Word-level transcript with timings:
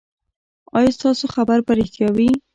ایا 0.77 0.89
ستاسو 0.97 1.25
خبر 1.35 1.57
به 1.65 1.71
ریښتیا 1.79 2.09
وي؟ 2.15 2.29